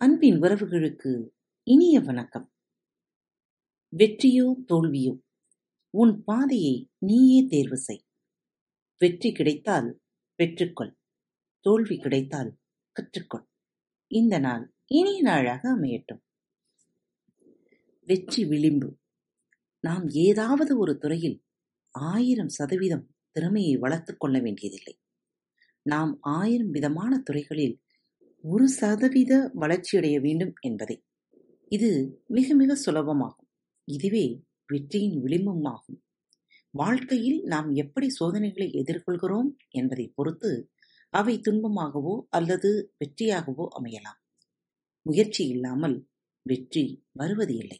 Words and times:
அன்பின் 0.00 0.40
உறவுகளுக்கு 0.40 1.28
இனிய 1.62 2.00
வணக்கம். 2.00 2.52
வெற்றியோ 3.96 4.54
தோல்வியோ 4.68 5.18
உன் 5.90 6.22
பாதையை 6.22 6.90
நீயே 6.98 7.46
தேர்வு 7.46 7.76
செய். 7.76 8.04
வெற்றி 8.98 9.32
கிடைத்தால் 9.32 10.00
பெற்றுக்கொள். 10.38 10.92
தோல்வி 11.60 11.96
கிடைத்தால் 11.96 12.58
கற்றுக்கொள். 12.92 13.44
இந்த 14.06 14.38
நாள் 14.38 14.74
இனிய 14.86 15.22
நாளாக 15.22 15.76
அமையட்டும். 15.76 16.22
வெற்றி 18.00 18.44
விளிம்பு 18.44 18.98
நாம் 19.80 20.08
ஏதாவது 20.08 20.78
ஒரு 20.78 20.98
துறையில் 20.98 21.44
ஆயிரம் 21.90 22.48
சதவீதம் 22.48 23.14
திறமையை 23.30 23.76
வளர்த்துக் 23.76 24.20
கொள்ள 24.20 24.40
வேண்டியதில்லை. 24.40 24.98
நாம் 25.82 26.18
ஆயிரம் 26.20 26.70
விதமான 26.70 27.18
துறைகளில் 27.18 27.84
ஒரு 28.44 28.68
சதவீத 28.68 29.50
வளர்ச்சியடைய 29.54 30.20
வேண்டும் 30.20 30.52
என்பதே. 30.60 31.02
இது 31.68 32.22
மிக 32.26 32.54
மிக 32.54 32.76
சுலபமாகும். 32.86 33.48
இதுவே 33.84 34.42
வெற்றியின் 34.66 35.22
விளிம்பும் 35.22 35.68
ஆகும். 35.68 35.98
வாழ்க்கையில் 36.74 37.42
நாம் 37.42 37.72
எப்படி 37.74 38.08
சோதனைகளை 38.08 38.70
எதிர்கொள்கிறோம் 38.72 39.50
என்பதைப் 39.68 40.12
பொறுத்து 40.14 40.70
அவை 41.12 41.40
துன்பமாகவோ 41.40 42.22
அல்லது 42.28 42.92
வெற்றியாகவோ 42.98 43.68
அமையலாம். 43.78 44.20
முயற்சி 45.06 45.48
இல்லாமல் 45.48 45.96
வெற்றி 46.46 46.84
வருவது 47.12 47.54
இல்லை. 47.56 47.78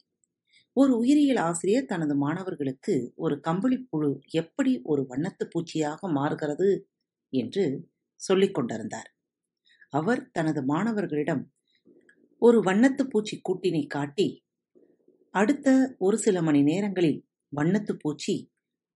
ஒரு 0.76 0.98
உயிரியல் 0.98 1.36
ஆசிரியர் 1.36 1.84
தனது 1.84 2.16
மாணவர்களுக்கு 2.16 3.12
ஒரு 3.16 3.40
கம்பளிப் 3.44 3.86
புழு 3.90 4.20
எப்படி 4.32 4.80
ஒரு 4.82 5.06
வண்ணத்து 5.08 5.44
பூச்சியாக 5.48 6.12
மாறுகிறது 6.12 6.70
என்று 7.32 7.64
சொல்லிக் 8.20 8.54
கொண்டிருந்தார். 8.54 9.15
அவர் 9.98 10.30
தனது 10.30 10.64
மாணவர்களிடம் 10.64 11.42
ஒரு 12.42 12.60
வண்ணத்துப் 12.60 13.10
பூச்சி 13.10 13.40
கூட்டினைக் 13.40 13.90
காட்டி, 13.90 14.26
அடுத்த 15.34 15.68
ஒரு 15.98 16.18
சில 16.18 16.42
மணி 16.42 16.62
நேரங்களில் 16.62 17.20
வண்ணத்துப் 17.52 18.00
பூச்சி 18.00 18.36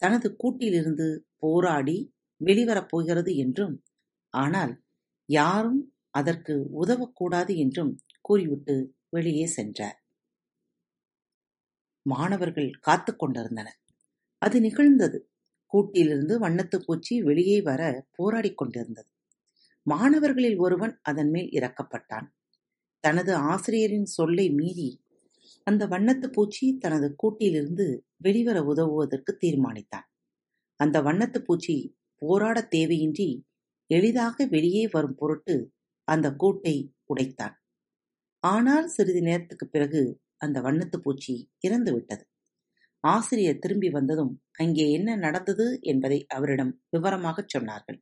தனது 0.02 0.36
கூட்டிலிருந்து 0.42 1.06
போராடி 1.36 1.96
வெளிவரப் 2.40 2.88
போகிறது 2.88 3.36
என்றும், 3.36 3.76
ஆனால் 4.34 4.74
யாரும் 5.28 5.82
அதற்கு 6.14 6.54
உதவக்கூடாது 6.82 7.56
என்றும் 7.56 7.92
கூறிவிட்டு 8.20 8.76
வெளியே 9.10 9.46
சென்றார். 9.46 9.98
மாணவர்கள் 12.06 12.70
காத்து 12.80 13.16
கொண்டிருந்தனர். 13.16 13.78
அது 14.42 14.60
நிகழ்ந்தது. 14.60 15.18
கூட்டிலிருந்து 15.72 16.36
வண்ணத்துப் 16.38 16.84
பூச்சி 16.86 17.22
வெளியே 17.22 17.62
வர 17.62 17.80
போராடிக் 18.18 18.54
கொண்டிருந்தது. 18.54 19.10
மாணவர்களில் 19.90 20.58
ஒருவன் 20.58 20.98
அதன் 21.02 21.30
மேல் 21.30 21.50
இறக்கப்பட்டான். 21.50 22.26
தனது 23.04 23.34
ஆசிரியரின் 23.50 24.08
சொல்லை 24.10 24.46
மீறி 24.50 24.90
அந்த 25.66 25.86
வண்ணத்துப் 25.86 26.32
பூச்சி 26.32 26.76
தனது 26.78 27.08
கூட்டிலிருந்து 27.16 27.86
வெளிவர 28.16 28.58
உதவுவதற்கு 28.64 29.32
தீர்மானித்தான். 29.40 30.06
அந்த 30.80 31.02
வண்ணத்துப் 31.02 31.46
பூச்சி 31.46 31.76
போராடத் 32.22 32.72
தேவையின்றி 32.74 33.28
எளிதாக 33.90 34.46
வெளியே 34.46 34.88
வரும் 34.92 35.14
பொருட்டு 35.14 35.56
அந்த 36.08 36.36
கூட்டை 36.38 36.76
உடைத்தான். 37.06 37.56
ஆனால் 38.42 38.88
சிறிது 38.88 39.22
நேரத்துக்கு 39.22 39.66
பிறகு 39.68 40.02
அந்த 40.36 40.58
வண்ணத்துப் 40.60 41.02
பூச்சி 41.02 41.34
இறந்துவிட்டது. 41.68 42.24
ஆசிரியர் 43.04 43.58
திரும்பி 43.58 43.88
வந்ததும் 43.90 44.32
அங்கே 44.58 44.86
என்ன 44.92 45.16
நடந்தது 45.16 45.66
என்பதை 45.82 46.18
அவரிடம் 46.28 46.72
விவரமாகச் 46.90 47.52
சொன்னார்கள். 47.58 47.98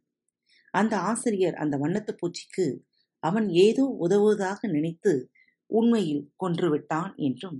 அந்த 0.78 0.94
ஆசிரியர் 1.02 1.54
அந்த 1.54 1.76
வண்ணத்துப் 1.76 2.18
பூச்சிக்கு 2.20 2.66
அவன் 3.22 3.48
ஏதோ 3.60 3.84
உதவுவதாக 4.00 4.60
நினைத்து 4.68 5.12
உண்மையில் 5.70 6.24
கொன்றுவிட்டான் 6.42 7.12
என்றும், 7.18 7.58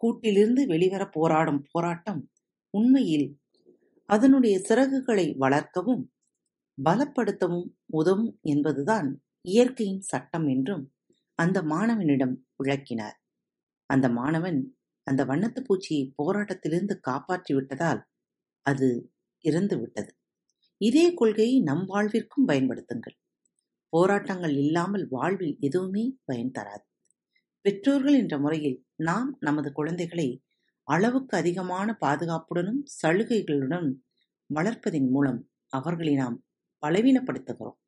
கூட்டிலிருந்து 0.00 0.62
வெளிவரப் 0.66 1.12
போராடும் 1.12 1.62
போராட்டம் 1.70 2.22
உண்மையில் 2.74 3.28
அதனுடைய 4.08 4.56
சிறகுகளை 4.68 5.26
வளர்க்கவும், 5.36 6.04
பலப்படுத்தவும் 6.78 7.68
உதவும் 7.92 8.38
என்பதுதான் 8.44 9.08
இயற்கையின் 9.48 10.02
சட்டம் 10.02 10.48
என்றும் 10.48 10.84
அந்த 11.38 11.58
மாணவனிடம் 11.64 12.34
விளக்கினார். 12.56 13.16
அந்த 13.90 14.06
மாணவன் 14.10 14.60
அந்த 15.06 15.22
வண்ணத்துப் 15.24 15.68
பூச்சியை 15.68 16.04
போராட்டத்திலிருந்து 16.18 16.94
காப்பாற்றி 17.00 17.54
விட்டதால் 17.54 18.02
அது 18.66 18.88
இறந்துவிட்டது. 19.44 20.10
இதே 20.80 21.14
கொள்கையை 21.14 21.60
நம் 21.60 21.88
வாழ்விற்கும் 21.88 22.48
பயன்படுத்துங்கள். 22.48 23.16
போராட்டங்கள் 23.88 24.56
இல்லாமல் 24.56 25.06
வாழ்வில் 25.08 25.56
எதுவுமே 25.60 26.16
பயன் 26.24 26.50
தராது. 26.50 26.84
பெற்றோர்கள் 27.60 28.14
என்ற 28.14 28.38
முறையில் 28.38 28.86
நாம் 28.96 29.36
நமது 29.40 29.72
குழந்தைகளை 29.72 30.42
அளவுக்கு 30.82 31.36
அதிகமான 31.36 31.96
பாதுகாப்புடனும் 32.00 32.82
சலுகைகளுடனும் 33.02 33.94
வளர்ப்பதின் 34.54 35.08
மூலம் 35.10 35.50
அவர்களை 35.68 36.14
நாம் 36.14 36.44
பலவீனப்படுத்துகிறோம். 36.86 37.78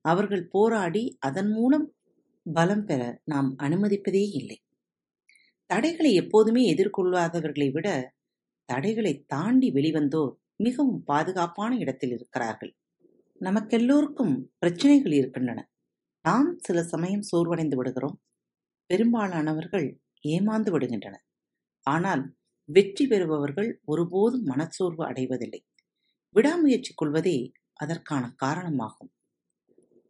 அவர்கள் 0.00 0.48
போராடி 0.48 1.16
அதன் 1.20 1.50
மூலம் 1.50 1.96
பலம் 2.52 2.84
பெற 2.84 3.20
நாம் 3.24 3.58
அனுமதிப்பதே 3.58 4.24
இல்லை. 4.32 4.62
தடைகளை 5.66 6.14
எப்போதுமே 6.14 6.74
எதிர்கொள்ளாதவர்களை 6.74 7.72
விட 7.72 8.14
தடைகளைத் 8.64 9.28
தாண்டி 9.28 9.72
வெளிவந்தோர் 9.72 10.34
மிகவும் 10.60 11.04
பாதுகாப்பான 11.04 11.76
இடத்தில் 11.76 12.10
இருக்கிறார்கள். 12.10 12.72
நமக்கெல்லோருக்கும் 13.40 14.34
பிரச்சனைகள் 14.58 15.12
இருக்கின்றன. 15.12 15.60
நாம் 16.24 16.58
சில 16.58 16.82
சமயம் 16.82 17.26
சோர்வடைந்து 17.32 17.74
விடுகிறோம். 17.74 18.16
பெரும்பாலானவர்கள் 18.90 19.86
ஏமாந்து 20.28 20.70
விடுகின்றனர். 20.70 21.24
ஆனால் 21.86 22.24
வெற்றி 22.68 23.06
பெறுபவர்கள் 23.06 23.80
ஒருபோதும் 23.84 24.44
மனச்சோர்வு 24.44 25.04
அடைவதில்லை. 25.06 25.60
விடாமுயற்சி 26.36 26.92
கொள்வதே 26.94 27.52
அதற்கான 27.74 28.32
காரணமாகும். 28.36 29.12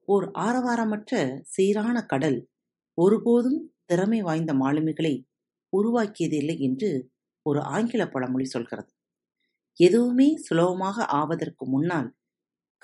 ஓர் 0.08 0.30
ஆரவாரமற்ற 0.38 1.12
சீரான 1.42 1.96
கடல் 2.02 2.38
ஒருபோதும் 2.98 3.60
திறமை 3.86 4.22
வாய்ந்த 4.22 4.52
மாலுமிகளை 4.54 5.14
உருவாக்கியதில்லை 5.72 6.58
என்று 6.58 6.90
ஒரு 7.42 7.60
ஆங்கில 7.60 8.08
பழமொழி 8.08 8.44
சொல்கிறது. 8.44 8.90
எதுவுமே 9.76 10.36
சுலபமாக 10.36 11.04
ஆவதற்கு 11.04 11.68
முன்னால் 11.68 12.16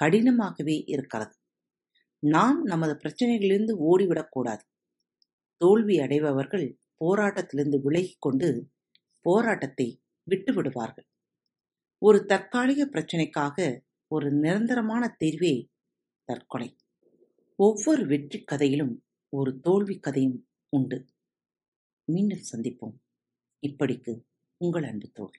கடினமாகவே 0.00 0.82
இருக்கிறது. 0.86 1.36
நாம் 2.19 2.62
நமது 2.62 2.92
பிரச்சனைகளிலிருந்து 2.92 3.75
ஓடிவிடக்கூடாது 3.91 4.60
தோல்வி 5.56 5.97
அடைபவர்கள் 5.97 6.78
போராட்டத்திலிருந்து 7.04 7.81
விலகிக் 7.81 8.20
கொண்டு 8.20 8.70
போராட்டத்தை 9.20 10.02
விட்டுவிடுவார்கள். 10.31 11.08
ஒரு 11.98 12.25
தற்காலிக 12.25 12.86
பிரச்சனைக்காக 12.86 13.81
ஒரு 14.06 14.32
நிரந்தரமான 14.32 15.14
தீர்வே 15.19 15.70
தற்கொலை. 16.25 16.76
ஒவ்வொரு 17.56 18.06
வெற்றிக் 18.06 18.47
கதையிலும் 18.47 19.04
ஒரு 19.28 19.60
தோல்விக் 19.60 20.02
கதையும் 20.02 20.48
உண்டு. 20.69 21.08
மீண்டும் 22.04 22.42
சந்திப்போம். 22.52 22.97
இப்படிக்கு 23.66 24.25
உங்கள் 24.56 24.82
அன்பு 24.82 25.08
தோழி. 25.08 25.38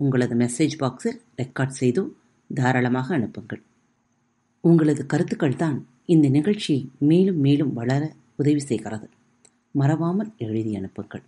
உங்களது 0.00 0.34
மெசேஜ் 0.34 0.74
பாக்ஸில் 0.78 1.18
ரெக்கார்ட் 1.36 1.78
செய்து 1.80 2.02
தாராளமாக 2.54 3.14
அனுப்புங்கள். 3.14 3.62
உங்களது 4.64 5.06
கருத்துக்கள் 5.06 5.56
தான் 5.56 5.86
இந்த 6.06 6.28
நிகழ்ச்சியை 6.28 6.90
மேலும் 6.98 7.38
மேலும் 7.38 7.72
வளர 7.72 8.02
உதவி 8.36 8.58
செய்கிறது. 8.58 9.08
மறவாமல் 9.70 10.30
எழுதி 10.38 10.76
அனுப்புங்கள். 10.76 11.22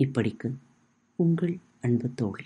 இப்படிக்கு 0.00 0.50
உங்கள் 1.18 1.58
அன்பு 1.80 2.08
தோழி. 2.14 2.44